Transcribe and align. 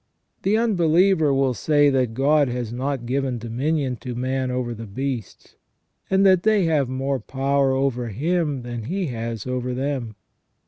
The 0.41 0.57
unbeliever 0.57 1.31
will 1.31 1.53
say 1.53 1.91
that 1.91 2.15
God 2.15 2.47
has 2.49 2.73
not 2.73 3.05
given 3.05 3.37
dominion 3.37 3.97
to 3.97 4.15
man 4.15 4.49
over 4.49 4.73
the 4.73 4.87
beasts, 4.87 5.57
and 6.09 6.25
that 6.25 6.41
they 6.41 6.63
have 6.65 6.89
more 6.89 7.19
power 7.19 7.73
over 7.73 8.07
him 8.07 8.63
than 8.63 8.85
he 8.85 9.05
has 9.13 9.45
over 9.45 9.75
them. 9.75 10.15